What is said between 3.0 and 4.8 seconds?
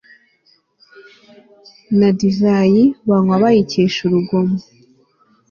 banywa bayikesha urugomo